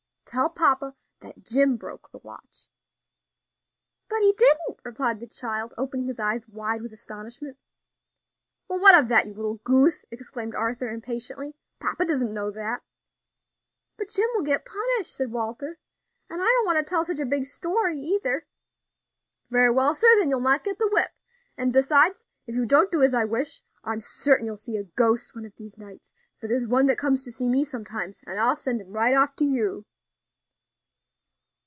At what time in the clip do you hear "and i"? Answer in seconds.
16.29-16.45